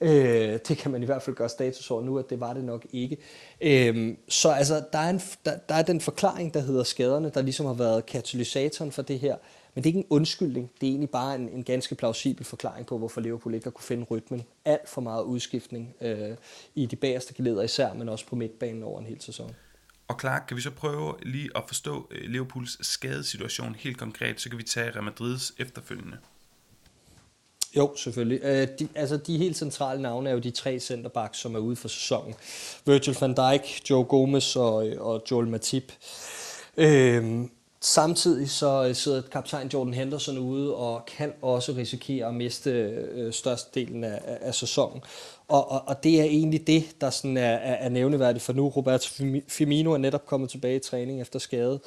Øh, 0.00 0.58
det 0.68 0.78
kan 0.78 0.90
man 0.90 1.02
i 1.02 1.06
hvert 1.06 1.22
fald 1.22 1.36
gøre 1.36 1.48
status 1.48 1.90
over 1.90 2.02
nu, 2.02 2.18
at 2.18 2.30
det 2.30 2.40
var 2.40 2.52
det 2.52 2.64
nok 2.64 2.86
ikke. 2.92 3.16
Øh, 3.60 4.16
så 4.28 4.50
altså, 4.50 4.84
der 4.92 4.98
er, 4.98 5.10
en, 5.10 5.20
der, 5.44 5.56
der 5.68 5.74
er 5.74 5.82
den 5.82 6.00
forklaring, 6.00 6.54
der 6.54 6.60
hedder 6.60 6.82
skaderne, 6.82 7.30
der 7.34 7.42
ligesom 7.42 7.66
har 7.66 7.74
været 7.74 8.06
katalysatoren 8.06 8.92
for 8.92 9.02
det 9.02 9.18
her. 9.18 9.36
Men 9.74 9.84
det 9.84 9.90
er 9.90 9.94
ikke 9.96 9.98
en 9.98 10.06
undskyldning. 10.10 10.70
Det 10.80 10.86
er 10.86 10.90
egentlig 10.90 11.10
bare 11.10 11.34
en, 11.34 11.48
en 11.48 11.64
ganske 11.64 11.94
plausibel 11.94 12.44
forklaring 12.44 12.86
på, 12.86 12.98
hvorfor 12.98 13.20
Liverpool 13.20 13.54
ikke 13.54 13.66
har 13.66 13.70
kunne 13.70 13.84
finde 13.84 14.06
rytmen. 14.10 14.42
Alt 14.64 14.88
for 14.88 15.00
meget 15.00 15.22
udskiftning 15.22 15.94
øh, 16.00 16.36
i 16.74 16.86
de 16.86 16.96
bagerste 16.96 17.34
geleder 17.34 17.62
især, 17.62 17.92
men 17.92 18.08
også 18.08 18.26
på 18.26 18.36
midtbanen 18.36 18.82
over 18.82 19.00
en 19.00 19.06
hel 19.06 19.20
sæson. 19.20 19.54
Og 20.08 20.20
Clark, 20.20 20.44
kan 20.48 20.56
vi 20.56 20.62
så 20.62 20.70
prøve 20.70 21.14
lige 21.22 21.50
at 21.56 21.62
forstå 21.66 22.08
øh, 22.10 22.30
Liverpools 22.30 22.86
skadesituation 22.86 23.74
helt 23.78 23.98
konkret, 23.98 24.40
så 24.40 24.48
kan 24.48 24.58
vi 24.58 24.62
tage 24.62 24.90
Real 24.90 25.02
Madrids 25.02 25.52
efterfølgende. 25.58 26.16
Jo, 27.76 27.96
selvfølgelig. 27.96 28.40
Øh, 28.42 28.68
de, 28.78 28.88
altså, 28.94 29.16
de 29.16 29.38
helt 29.38 29.56
centrale 29.56 30.02
navne 30.02 30.30
er 30.30 30.34
jo 30.34 30.38
de 30.38 30.50
tre 30.50 30.80
centerbacks, 30.80 31.38
som 31.38 31.54
er 31.54 31.58
ude 31.58 31.76
for 31.76 31.88
sæsonen. 31.88 32.34
Virgil 32.86 33.16
van 33.20 33.34
Dijk, 33.34 33.90
Joe 33.90 34.04
Gomez 34.04 34.56
og, 34.56 34.88
øh, 34.88 35.00
og 35.00 35.22
Joel 35.30 35.48
Matip. 35.48 35.92
Øh, 36.76 37.48
Samtidig 37.80 38.50
så 38.50 38.86
øh, 38.88 38.94
sidder 38.94 39.22
kaptajn 39.22 39.68
Jordan 39.68 39.94
Henderson 39.94 40.38
ude 40.38 40.74
og 40.74 41.06
kan 41.06 41.32
også 41.42 41.72
risikere 41.72 42.26
at 42.26 42.34
miste 42.34 42.70
øh, 42.70 43.32
størstedelen 43.32 44.04
af, 44.04 44.20
af 44.24 44.54
sæsonen. 44.54 45.02
Og, 45.48 45.70
og, 45.70 45.82
og 45.86 46.04
det 46.04 46.20
er 46.20 46.24
egentlig 46.24 46.66
det, 46.66 46.84
der 47.00 47.10
sådan 47.10 47.36
er, 47.36 47.42
er, 47.42 47.74
er 47.74 47.88
nævneværdigt 47.88 48.44
for 48.44 48.52
nu. 48.52 48.68
Roberto 48.68 49.24
Firmino 49.48 49.92
er 49.92 49.98
netop 49.98 50.26
kommet 50.26 50.50
tilbage 50.50 50.76
i 50.76 50.78
træning 50.78 51.20
efter 51.20 51.38
skade. 51.38 51.80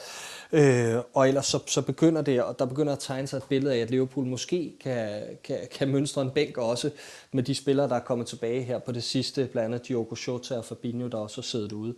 Øh, 0.51 0.95
og 1.13 1.27
ellers 1.27 1.45
så, 1.45 1.59
så 1.67 1.81
begynder 1.81 2.21
det, 2.21 2.43
og 2.43 2.59
der 2.59 2.65
begynder 2.65 2.93
at 2.93 2.99
tegne 2.99 3.27
sig 3.27 3.37
et 3.37 3.43
billede 3.43 3.75
af, 3.75 3.79
at 3.79 3.91
Liverpool 3.91 4.25
måske 4.25 4.73
kan, 4.83 5.21
kan, 5.43 5.57
kan 5.71 5.87
mønstre 5.87 6.21
en 6.21 6.29
bænk 6.29 6.57
også 6.57 6.89
med 7.31 7.43
de 7.43 7.55
spillere, 7.55 7.89
der 7.89 7.95
er 7.95 7.99
kommet 7.99 8.27
tilbage 8.27 8.63
her 8.63 8.79
på 8.79 8.91
det 8.91 9.03
sidste, 9.03 9.45
blandt 9.45 9.65
andet 9.65 9.87
Diogo 9.87 10.15
Jota 10.27 10.57
og 10.57 10.65
Fabinho, 10.65 11.07
der 11.07 11.17
også 11.17 11.37
har 11.37 11.43
siddet 11.43 11.71
ude. 11.71 11.93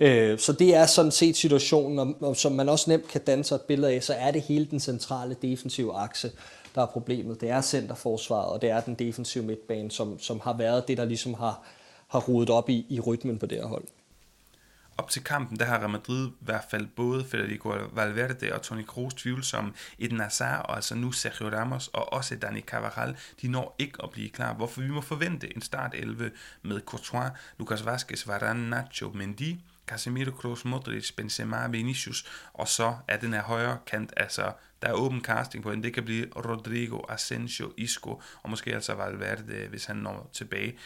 Øh, 0.00 0.38
så 0.38 0.52
det 0.52 0.74
er 0.74 0.86
sådan 0.86 1.12
set 1.12 1.36
situationen, 1.36 1.98
og, 1.98 2.14
og 2.20 2.36
som 2.36 2.52
man 2.52 2.68
også 2.68 2.90
nemt 2.90 3.08
kan 3.08 3.20
danne 3.20 3.44
sig 3.44 3.54
et 3.54 3.62
billede 3.62 3.92
af, 3.92 4.02
så 4.02 4.14
er 4.14 4.30
det 4.30 4.42
hele 4.42 4.68
den 4.70 4.80
centrale 4.80 5.36
defensive 5.42 5.94
akse, 5.94 6.30
der 6.74 6.82
er 6.82 6.86
problemet. 6.86 7.40
Det 7.40 7.50
er 7.50 7.60
centerforsvaret, 7.60 8.52
og 8.52 8.62
det 8.62 8.70
er 8.70 8.80
den 8.80 8.94
defensive 8.94 9.44
midtbane, 9.44 9.90
som, 9.90 10.18
som 10.18 10.40
har 10.40 10.56
været 10.56 10.88
det, 10.88 10.96
der 10.96 11.04
ligesom 11.04 11.34
har, 11.34 11.62
har 12.08 12.20
rodet 12.20 12.50
op 12.50 12.68
i, 12.68 12.86
i 12.88 13.00
rytmen 13.00 13.38
på 13.38 13.46
det 13.46 13.58
her 13.58 13.66
hold. 13.66 13.84
Op 14.98 15.10
til 15.10 15.24
kampen, 15.24 15.58
der 15.58 15.64
har 15.64 15.78
Real 15.78 15.90
Madrid 15.90 16.28
i 16.28 16.32
hvert 16.40 16.64
fald 16.70 16.86
både 16.96 17.24
Federico 17.24 17.74
Valverde 17.92 18.54
og 18.54 18.62
Toni 18.62 18.82
Kroos 18.82 19.14
tvivlsomme. 19.14 19.72
Eden 19.98 20.20
Hazard 20.20 20.66
og 20.68 20.76
altså 20.76 20.94
nu 20.94 21.12
Sergio 21.12 21.48
Ramos 21.48 21.88
og 21.88 22.12
også 22.12 22.36
Dani 22.36 22.60
Carvajal, 22.60 23.16
de 23.42 23.48
når 23.48 23.76
ikke 23.78 23.98
at 24.02 24.10
blive 24.10 24.28
klar, 24.28 24.54
hvorfor 24.54 24.80
vi 24.80 24.88
må 24.88 25.00
forvente 25.00 25.56
en 25.56 25.62
start 25.62 25.94
11 25.94 26.30
med 26.62 26.80
Courtois, 26.80 27.30
Lucas 27.58 27.84
Vazquez, 27.84 28.26
Varane, 28.26 28.70
Nacho, 28.70 29.10
Mendy, 29.14 29.56
Casemiro, 29.86 30.30
Kroos, 30.30 30.64
Modric, 30.64 31.12
Benzema, 31.16 31.68
Vinicius, 31.68 32.26
og 32.52 32.68
så 32.68 32.94
er 33.08 33.16
den 33.16 33.32
her 33.32 33.42
højre 33.42 33.78
kant, 33.86 34.12
altså 34.16 34.52
der 34.82 34.88
er 34.88 34.92
åben 34.92 35.20
casting 35.20 35.64
på 35.64 35.72
den, 35.72 35.82
det 35.82 35.94
kan 35.94 36.04
blive 36.04 36.26
Rodrigo, 36.36 36.98
Asensio, 37.08 37.72
Isco, 37.76 38.22
og 38.42 38.50
måske 38.50 38.74
altså 38.74 38.94
Valverde, 38.94 39.66
hvis 39.70 39.84
han 39.84 39.96
når 39.96 40.30
tilbage. 40.32 40.78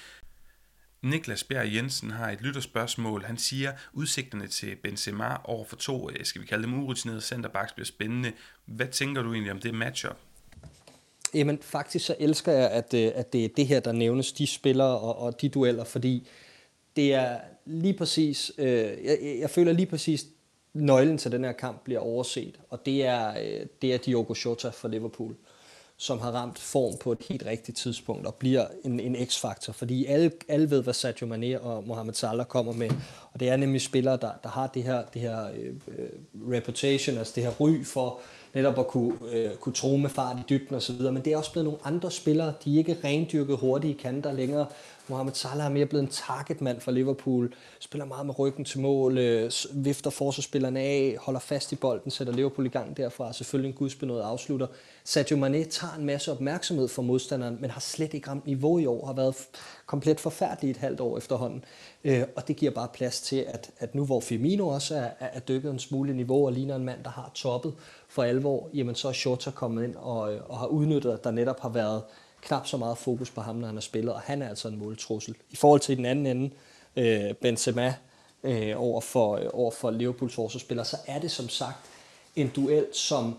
Niklas 1.03 1.45
Bjerg 1.45 1.75
Jensen 1.75 2.11
har 2.11 2.31
et 2.31 2.41
lytterspørgsmål. 2.41 3.25
Han 3.25 3.39
siger, 3.39 3.73
udsigterne 3.93 4.47
til 4.47 4.77
Benzema 4.77 5.37
over 5.45 5.65
for 5.65 5.77
to, 5.77 6.11
øh, 6.11 6.25
skal 6.25 6.43
vi 6.43 6.47
kalde 6.47 6.63
dem 6.63 6.83
urutinerede 6.83 7.21
centerbacks, 7.21 7.73
bliver 7.73 7.87
spændende. 7.87 8.33
Hvad 8.65 8.89
tænker 8.89 9.23
du 9.23 9.33
egentlig 9.33 9.53
om 9.53 9.61
det 9.61 9.75
matchup? 9.75 10.17
Jamen 11.35 11.59
faktisk 11.63 12.07
så 12.07 12.17
elsker 12.19 12.53
jeg, 12.53 12.71
at, 12.71 12.95
øh, 12.95 13.13
at 13.15 13.33
det 13.33 13.45
er 13.45 13.49
det 13.57 13.67
her, 13.67 13.81
der 13.81 13.93
nævnes, 13.93 14.33
de 14.33 14.47
spillere 14.47 14.99
og, 14.99 15.19
og 15.19 15.41
de 15.41 15.49
dueller, 15.49 15.85
fordi 15.85 16.29
det 16.97 17.15
er 17.15 17.41
lige 17.67 17.95
præcis, 17.95 18.53
øh, 18.59 18.69
jeg, 19.05 19.19
jeg 19.41 19.51
føler 19.51 19.73
lige 19.73 19.87
præcis, 19.87 20.27
nøglen 20.75 21.19
til 21.19 21.33
den 21.33 21.45
her 21.45 21.53
kamp 21.53 21.85
bliver 21.85 22.01
overset, 22.01 22.61
og 22.71 22.87
det 22.87 23.05
er, 23.05 23.29
øh, 23.31 23.67
det 23.83 23.95
er 23.95 23.99
Diogo 23.99 24.35
Jota 24.45 24.69
for 24.69 24.89
Liverpool. 24.89 25.35
Som 25.99 26.19
har 26.19 26.31
ramt 26.31 26.59
form 26.59 26.97
på 27.01 27.13
et 27.13 27.19
helt 27.29 27.47
rigtigt 27.47 27.79
tidspunkt 27.79 28.27
og 28.27 28.35
bliver 28.35 28.67
en, 28.85 29.01
en 29.01 29.27
x-faktor, 29.27 29.73
fordi 29.73 30.07
alle, 30.07 30.33
alle 30.49 30.71
ved, 30.71 30.83
hvad 30.83 30.95
Sadio 30.95 31.27
Mane 31.27 31.61
og 31.61 31.87
Mohamed 31.87 32.15
Salah 32.15 32.47
kommer 32.47 32.73
med, 32.73 32.91
og 33.33 33.41
det 33.41 33.49
er 33.49 33.57
nemlig 33.57 33.81
spillere, 33.81 34.17
der, 34.17 34.31
der 34.43 34.49
har 34.49 34.67
det 34.67 34.83
her, 34.83 35.03
det 35.15 35.23
her 35.23 35.47
øh 35.47 36.09
reputation, 36.53 37.19
altså 37.19 37.33
det 37.37 37.43
her 37.43 37.51
ry 37.61 37.85
for 37.85 38.21
netop 38.55 38.79
at 38.79 38.87
kunne, 38.87 39.15
øh, 39.33 39.55
kunne 39.55 39.73
tro 39.73 39.97
med 39.97 40.11
fart 40.11 40.37
i 40.39 40.43
dybden 40.49 40.77
osv., 40.77 41.03
men 41.03 41.17
det 41.17 41.33
er 41.33 41.37
også 41.37 41.53
blevet 41.53 41.65
nogle 41.65 41.81
andre 41.85 42.11
spillere, 42.11 42.53
de 42.65 42.75
er 42.75 42.79
ikke 42.79 42.97
rendyrket 43.05 43.57
hurtige 43.57 43.95
kanter 43.95 44.33
længere, 44.33 44.67
Mohamed 45.09 45.33
Salah 45.35 45.67
er 45.67 45.71
mere 45.71 45.87
blevet 45.87 46.03
en 46.03 46.11
targetmand 46.11 46.81
for 46.81 46.91
Liverpool, 46.91 47.55
spiller 47.81 48.05
meget 48.05 48.27
med 48.27 48.39
ryggen 48.39 48.65
til 48.65 48.81
mål, 48.81 49.19
øh, 49.19 49.51
vifter 49.73 50.11
forsvarsspillerne 50.11 50.81
af, 50.81 51.17
holder 51.21 51.41
fast 51.41 51.73
i 51.73 51.77
bolden, 51.77 52.11
sætter 52.11 52.33
Liverpool 52.33 52.67
i 52.67 52.69
gang 52.69 52.97
derfra, 52.97 53.33
selvfølgelig 53.33 53.69
en 53.69 53.75
gudsbenået 53.75 54.23
afslutter. 54.23 54.67
Sadio 55.05 55.37
Mane 55.37 55.65
tager 55.65 55.95
en 55.95 56.05
masse 56.05 56.33
opmærksomhed 56.33 56.89
fra 56.89 57.03
modstanderen, 57.03 57.59
men 57.61 57.71
har 57.71 57.81
slet 57.81 58.15
ikke 58.15 58.31
ramt 58.31 58.47
niveau 58.47 58.79
i 58.79 58.87
år, 58.87 59.07
har 59.07 59.13
været 59.13 59.37
komplet 59.87 60.21
forfærdelig 60.21 60.71
et 60.71 60.77
halvt 60.77 61.01
år 61.01 61.19
efterhånden. 61.19 61.65
Øh, 62.05 62.23
og 62.37 62.49
det 62.49 62.57
giver 62.57 62.73
bare 62.73 62.89
plads 62.95 63.21
til, 63.21 63.45
at, 63.49 63.71
at 63.79 63.95
nu 63.95 64.05
hvor 64.05 64.21
Firmino 64.21 64.69
også 64.69 64.97
er, 64.97 65.11
er 65.21 65.41
dykket 65.41 65.71
en 65.71 65.79
smule 65.79 66.17
niveau 66.17 66.47
og 66.47 66.53
ligner 66.53 66.77
en 66.77 66.85
mand, 66.85 67.05
der 67.05 67.11
har 67.11 67.31
toppet 67.35 67.75
for 68.09 68.23
alvor, 68.23 68.69
jamen 68.75 68.95
så 68.95 69.09
er 69.09 69.13
Shota 69.13 69.51
kommet 69.51 69.85
ind 69.85 69.95
og, 69.97 70.35
øh, 70.35 70.41
og 70.49 70.59
har 70.59 70.67
udnyttet, 70.67 71.13
at 71.13 71.25
der 71.25 71.31
netop 71.31 71.61
har 71.61 71.69
været 71.69 72.03
knap 72.43 72.67
så 72.67 72.77
meget 72.77 72.99
fokus 72.99 73.31
på 73.31 73.41
ham, 73.41 73.57
når 73.57 73.67
han 73.67 73.77
har 73.77 73.81
spillet, 73.81 74.15
og 74.15 74.21
han 74.21 74.43
er 74.43 74.49
altså 74.49 74.69
en 74.69 74.79
måltrussel. 74.79 75.35
I 75.51 75.57
forhold 75.57 75.81
til 75.81 75.97
den 75.97 76.05
anden 76.05 76.27
ende, 76.27 76.51
øh, 76.97 77.35
Benzema, 77.35 77.95
øh, 78.43 78.73
over, 78.77 79.01
for, 79.01 79.37
øh, 79.37 79.47
over 79.53 79.71
for 79.71 79.91
Liverpools 79.91 80.35
forsvarsspiller, 80.35 80.85
så 80.85 80.97
er 81.07 81.19
det 81.19 81.31
som 81.31 81.49
sagt 81.49 81.79
en 82.37 82.49
duel, 82.49 82.87
som 82.93 83.37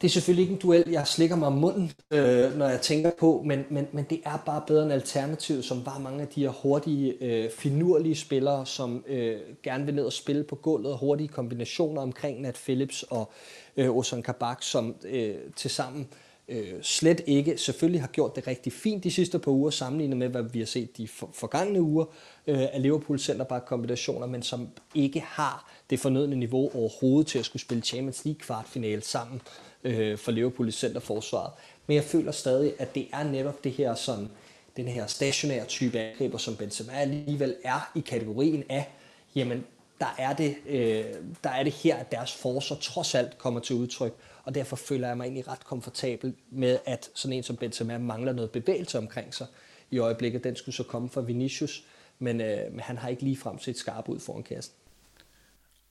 det 0.00 0.08
er 0.08 0.10
selvfølgelig 0.10 0.42
ikke 0.42 0.52
en 0.52 0.60
duel, 0.60 0.84
jeg 0.90 1.06
slikker 1.06 1.36
mig 1.36 1.46
om 1.46 1.52
munden, 1.52 1.92
øh, 2.10 2.58
når 2.58 2.68
jeg 2.68 2.80
tænker 2.80 3.10
på, 3.18 3.42
men, 3.46 3.64
men, 3.70 3.88
men 3.92 4.06
det 4.10 4.20
er 4.24 4.36
bare 4.46 4.62
bedre 4.66 4.82
end 4.82 4.92
alternativ, 4.92 5.62
som 5.62 5.86
var 5.86 5.98
mange 5.98 6.22
af 6.22 6.28
de 6.28 6.40
her 6.40 6.48
hurtige, 6.48 7.24
øh, 7.24 7.50
finurlige 7.50 8.16
spillere, 8.16 8.66
som 8.66 9.04
øh, 9.06 9.40
gerne 9.62 9.84
vil 9.84 9.94
ned 9.94 10.04
og 10.04 10.12
spille 10.12 10.44
på 10.44 10.56
gulvet, 10.56 10.92
og 10.92 10.98
hurtige 10.98 11.28
kombinationer 11.28 12.02
omkring 12.02 12.40
Nat 12.40 12.54
Phillips 12.54 13.02
og 13.02 13.30
øh, 13.76 13.96
Ozan 13.96 14.22
Kabak, 14.22 14.62
som 14.62 14.94
øh, 15.04 15.36
til 15.56 15.70
sammen 15.70 16.08
øh, 16.12 16.27
øh, 16.48 16.82
slet 16.82 17.20
ikke, 17.26 17.58
selvfølgelig 17.58 18.00
har 18.00 18.08
gjort 18.08 18.36
det 18.36 18.46
rigtig 18.46 18.72
fint 18.72 19.04
de 19.04 19.10
sidste 19.10 19.38
par 19.38 19.50
uger, 19.50 19.70
sammenlignet 19.70 20.16
med, 20.16 20.28
hvad 20.28 20.42
vi 20.42 20.58
har 20.58 20.66
set 20.66 20.96
de 20.96 21.08
for, 21.08 21.30
forgangne 21.34 21.82
uger 21.82 22.04
øh, 22.46 22.60
af 22.72 22.82
Liverpool 22.82 23.18
centerback 23.18 23.66
kombinationer, 23.66 24.26
men 24.26 24.42
som 24.42 24.68
ikke 24.94 25.20
har 25.20 25.72
det 25.90 26.00
fornødne 26.00 26.36
niveau 26.36 26.70
overhovedet 26.74 27.26
til 27.26 27.38
at 27.38 27.44
skulle 27.44 27.62
spille 27.62 27.82
Champions 27.82 28.24
League 28.24 28.40
kvartfinale 28.40 29.02
sammen 29.02 29.40
øh, 29.84 30.18
for 30.18 30.32
Liverpool 30.32 30.68
i 30.68 30.72
centerforsvaret. 30.72 31.52
Men 31.86 31.94
jeg 31.94 32.04
føler 32.04 32.32
stadig, 32.32 32.72
at 32.78 32.94
det 32.94 33.06
er 33.12 33.24
netop 33.24 33.64
det 33.64 33.72
her 33.72 33.94
sådan, 33.94 34.28
den 34.76 34.88
her 34.88 35.06
stationære 35.06 35.64
type 35.64 35.98
angriber, 35.98 36.38
som 36.38 36.56
Benzema 36.56 36.92
alligevel 36.92 37.56
er 37.64 37.90
i 37.94 38.00
kategorien 38.00 38.64
af, 38.68 38.88
jamen 39.34 39.64
der 40.00 40.14
er 40.18 40.32
det, 40.32 40.56
øh, 40.66 41.04
der 41.44 41.50
er 41.50 41.62
det 41.62 41.72
her, 41.72 41.96
at 41.96 42.12
deres 42.12 42.34
forser 42.34 42.76
trods 42.76 43.14
alt 43.14 43.38
kommer 43.38 43.60
til 43.60 43.76
udtryk, 43.76 44.14
og 44.44 44.54
derfor 44.54 44.76
føler 44.76 45.08
jeg 45.08 45.16
mig 45.16 45.24
egentlig 45.24 45.48
ret 45.48 45.64
komfortabel 45.64 46.34
med, 46.50 46.78
at 46.86 47.10
sådan 47.14 47.36
en 47.36 47.42
som 47.42 47.56
Benzema 47.56 47.98
mangler 47.98 48.32
noget 48.32 48.50
bevægelse 48.50 48.98
omkring 48.98 49.34
sig 49.34 49.46
i 49.90 49.98
øjeblikket. 49.98 50.44
Den 50.44 50.56
skulle 50.56 50.74
så 50.74 50.82
komme 50.82 51.08
fra 51.08 51.20
Vinicius, 51.20 51.84
men, 52.18 52.40
øh, 52.40 52.72
men 52.72 52.80
han 52.80 52.98
har 52.98 53.08
ikke 53.08 53.22
lige 53.22 53.36
frem 53.36 53.58
set 53.58 53.76
skarp 53.78 54.08
ud 54.08 54.20
foran 54.20 54.42
kassen. 54.42 54.74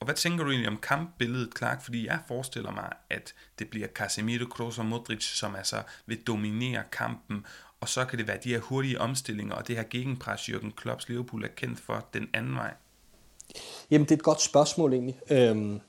Og 0.00 0.04
hvad 0.04 0.14
tænker 0.14 0.44
du 0.44 0.50
egentlig 0.50 0.68
om 0.68 0.76
kampbilledet, 0.76 1.50
Clark? 1.58 1.82
Fordi 1.82 2.06
jeg 2.06 2.18
forestiller 2.28 2.70
mig, 2.70 2.92
at 3.10 3.34
det 3.58 3.70
bliver 3.70 3.88
Casemiro, 3.88 4.46
Kroos 4.46 4.78
og 4.78 4.86
Modric, 4.86 5.24
som 5.24 5.54
altså 5.54 5.82
vil 6.06 6.22
dominere 6.26 6.82
kampen, 6.92 7.46
og 7.80 7.88
så 7.88 8.04
kan 8.04 8.18
det 8.18 8.28
være 8.28 8.38
de 8.44 8.48
her 8.48 8.60
hurtige 8.60 9.00
omstillinger, 9.00 9.54
og 9.54 9.68
det 9.68 9.76
her 9.76 9.84
gegenpres, 9.90 10.40
Jürgen 10.40 10.74
Klopps 10.74 11.08
Liverpool 11.08 11.44
er 11.44 11.48
kendt 11.48 11.80
for 11.80 12.08
den 12.14 12.30
anden 12.34 12.54
vej. 12.54 12.74
Jamen, 13.90 14.04
det 14.04 14.10
er 14.10 14.16
et 14.16 14.22
godt 14.22 14.40
spørgsmål 14.40 14.92
egentlig. 14.92 15.20
Øhm, 15.30 15.80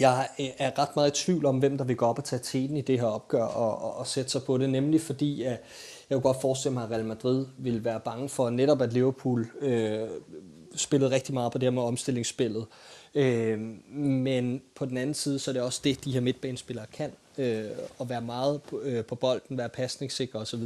jeg 0.00 0.28
er 0.58 0.78
ret 0.78 0.96
meget 0.96 1.20
i 1.20 1.24
tvivl 1.24 1.46
om, 1.46 1.58
hvem 1.58 1.78
der 1.78 1.84
vil 1.84 1.96
gå 1.96 2.06
op 2.06 2.18
og 2.18 2.24
tage 2.24 2.42
teten 2.42 2.76
i 2.76 2.80
det 2.80 3.00
her 3.00 3.06
opgør 3.06 3.44
og, 3.44 3.82
og, 3.82 3.96
og 3.96 4.06
sætte 4.06 4.30
sig 4.30 4.42
på 4.42 4.58
det, 4.58 4.70
nemlig 4.70 5.00
fordi 5.00 5.42
at 5.42 5.62
jeg 6.10 6.16
kunne 6.16 6.22
godt 6.22 6.40
forestille 6.40 6.74
mig, 6.74 6.84
at 6.84 6.90
Real 6.90 7.04
Madrid 7.04 7.46
ville 7.58 7.84
være 7.84 8.00
bange 8.00 8.28
for 8.28 8.50
netop, 8.50 8.82
at 8.82 8.92
Liverpool 8.92 9.50
øh, 9.60 10.08
spillede 10.74 11.10
rigtig 11.10 11.34
meget 11.34 11.52
på 11.52 11.58
det 11.58 11.66
her 11.66 11.70
med 11.70 11.82
omstillingsspillet. 11.82 12.66
Øh, 13.14 13.60
men 13.94 14.62
på 14.74 14.86
den 14.86 14.96
anden 14.96 15.14
side, 15.14 15.38
så 15.38 15.50
er 15.50 15.52
det 15.52 15.62
også 15.62 15.80
det, 15.84 16.04
de 16.04 16.12
her 16.12 16.20
midtbanespillere 16.20 16.86
kan, 16.92 17.12
øh, 17.38 17.64
at 18.00 18.08
være 18.08 18.20
meget 18.20 18.62
på, 18.62 18.80
øh, 18.80 19.04
på 19.04 19.14
bolden, 19.14 19.58
være 19.58 19.68
pasningssikre 19.68 20.38
osv. 20.38 20.62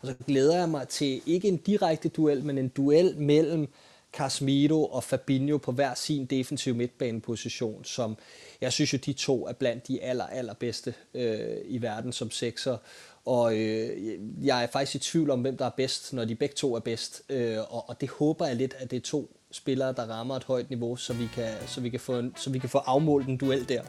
Og 0.00 0.06
så 0.06 0.14
glæder 0.26 0.58
jeg 0.58 0.68
mig 0.68 0.88
til 0.88 1.22
ikke 1.26 1.48
en 1.48 1.56
direkte 1.56 2.08
duel, 2.08 2.44
men 2.44 2.58
en 2.58 2.68
duel 2.68 3.16
mellem 3.18 3.68
Casemiro 4.16 4.84
og 4.84 5.04
Fabinho 5.04 5.58
på 5.58 5.72
hver 5.72 5.94
sin 5.94 6.26
defensiv 6.26 6.74
midtbaneposition, 6.74 7.84
som 7.84 8.16
jeg 8.60 8.72
synes 8.72 8.92
jo, 8.92 8.98
de 9.06 9.12
to 9.12 9.46
er 9.46 9.52
blandt 9.52 9.88
de 9.88 10.02
aller, 10.02 10.26
allerbedste 10.26 10.94
øh, 11.14 11.56
i 11.64 11.82
verden 11.82 12.12
som 12.12 12.30
sekser. 12.30 12.76
Og 13.24 13.58
øh, 13.58 14.18
jeg 14.42 14.62
er 14.62 14.66
faktisk 14.66 14.94
i 14.94 14.98
tvivl 14.98 15.30
om, 15.30 15.40
hvem 15.40 15.56
der 15.56 15.66
er 15.66 15.70
bedst, 15.70 16.12
når 16.12 16.24
de 16.24 16.34
begge 16.34 16.54
to 16.54 16.74
er 16.74 16.80
bedst. 16.80 17.22
Øh, 17.28 17.58
og, 17.58 17.88
og 17.88 18.00
det 18.00 18.10
håber 18.10 18.46
jeg 18.46 18.56
lidt, 18.56 18.74
at 18.78 18.90
det 18.90 18.96
er 18.96 19.00
to 19.00 19.36
spillere, 19.50 19.92
der 19.92 20.02
rammer 20.02 20.36
et 20.36 20.44
højt 20.44 20.70
niveau, 20.70 20.96
så 20.96 21.12
vi 21.12 21.28
kan, 21.34 21.52
så 21.66 21.80
vi 21.80 21.90
kan, 21.90 22.00
få, 22.00 22.18
en, 22.18 22.34
så 22.36 22.50
vi 22.50 22.58
kan 22.58 22.68
få 22.68 22.78
afmålt 22.78 23.28
en 23.28 23.36
duel 23.36 23.68
der. 23.68 23.82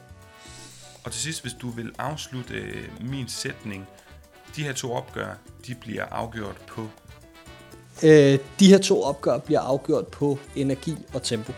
Og 1.04 1.12
til 1.12 1.20
sidst, 1.20 1.42
hvis 1.42 1.52
du 1.52 1.70
vil 1.70 1.92
afslutte 1.98 2.54
øh, 2.54 3.10
min 3.10 3.28
sætning, 3.28 3.86
de 4.56 4.62
her 4.62 4.72
to 4.72 4.92
opgør, 4.92 5.38
de 5.66 5.74
bliver 5.74 6.04
afgjort 6.04 6.56
på 6.68 6.88
Øh, 8.02 8.38
de 8.60 8.68
her 8.68 8.78
to 8.78 9.02
opgør 9.02 9.38
bliver 9.38 9.60
afgjort 9.60 10.06
på 10.06 10.38
energi 10.56 10.96
og 11.14 11.22
tempo. 11.22 11.52